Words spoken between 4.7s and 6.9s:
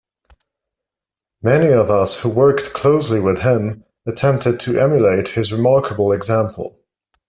emulate his remarkable example.